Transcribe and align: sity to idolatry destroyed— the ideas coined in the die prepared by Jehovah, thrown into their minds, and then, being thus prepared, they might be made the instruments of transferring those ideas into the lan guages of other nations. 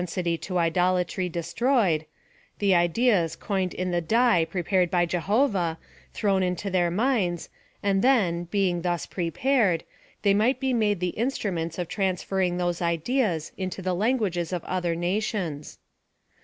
sity 0.03 0.35
to 0.41 0.57
idolatry 0.57 1.29
destroyed— 1.29 2.07
the 2.57 2.73
ideas 2.73 3.35
coined 3.35 3.71
in 3.71 3.91
the 3.91 4.01
die 4.01 4.43
prepared 4.49 4.89
by 4.89 5.05
Jehovah, 5.05 5.77
thrown 6.11 6.41
into 6.41 6.71
their 6.71 6.89
minds, 6.89 7.49
and 7.83 8.01
then, 8.01 8.45
being 8.45 8.81
thus 8.81 9.05
prepared, 9.05 9.83
they 10.23 10.33
might 10.33 10.59
be 10.59 10.73
made 10.73 11.01
the 11.01 11.09
instruments 11.09 11.77
of 11.77 11.87
transferring 11.87 12.57
those 12.57 12.81
ideas 12.81 13.51
into 13.57 13.79
the 13.83 13.93
lan 13.93 14.17
guages 14.17 14.51
of 14.51 14.63
other 14.63 14.95
nations. 14.95 15.77